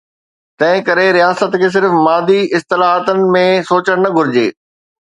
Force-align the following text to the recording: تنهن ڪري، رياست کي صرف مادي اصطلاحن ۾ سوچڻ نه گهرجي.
تنهن 0.59 0.79
ڪري، 0.87 1.03
رياست 1.17 1.59
کي 1.65 1.69
صرف 1.75 1.99
مادي 2.09 2.39
اصطلاحن 2.61 3.25
۾ 3.39 3.47
سوچڻ 3.71 4.07
نه 4.09 4.17
گهرجي. 4.19 4.51